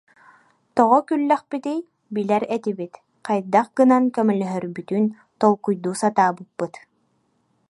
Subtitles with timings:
[0.75, 1.79] Тоҕо күллэхпитий,
[2.13, 2.93] билэр этибит,
[3.27, 5.05] хайдах гынан көмөлөһөрбүтүн
[5.41, 6.73] толкуйдуу сатаабыппыт